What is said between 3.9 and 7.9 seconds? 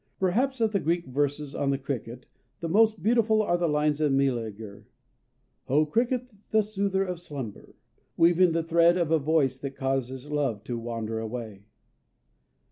of Meleager: "_O cricket, the soother of slumber...